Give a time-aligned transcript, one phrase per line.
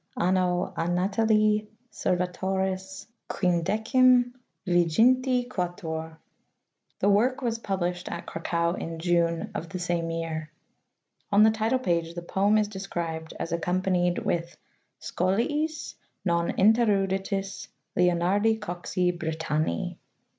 [0.19, 3.05] Anno a Natali Servatoris.
[3.43, 4.33] M.D.XXIIIL"
[6.99, 10.49] The work was published at Cracow in June of the same year.
[11.31, 14.57] On the title page the poem is described as accompanied with
[14.99, 15.93] "Scholiis
[16.25, 18.45] non ineruditis Leonard!
[18.59, 19.97] Coxi Britanni."